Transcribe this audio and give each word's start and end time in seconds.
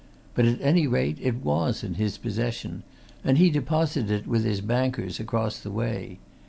But 0.33 0.45
at 0.45 0.59
any 0.61 0.87
rate, 0.87 1.19
it 1.21 1.45
was 1.45 1.83
in 1.83 1.93
his 1.93 2.17
possession, 2.17 2.81
and 3.23 3.37
he 3.37 3.51
deposited 3.51 4.09
it 4.09 4.25
with 4.27 4.43
his 4.43 4.59
bankers 4.59 5.19
across 5.19 5.59
the 5.59 5.69
way. 5.69 6.17